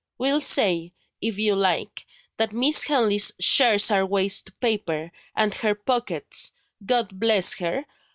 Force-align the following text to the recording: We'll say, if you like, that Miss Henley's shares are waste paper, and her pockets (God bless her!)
We'll 0.17 0.41
say, 0.41 0.93
if 1.21 1.37
you 1.37 1.55
like, 1.55 2.07
that 2.37 2.53
Miss 2.53 2.85
Henley's 2.85 3.31
shares 3.39 3.91
are 3.91 4.03
waste 4.03 4.59
paper, 4.59 5.11
and 5.35 5.53
her 5.53 5.75
pockets 5.75 6.53
(God 6.83 7.19
bless 7.19 7.53
her!) 7.59 7.85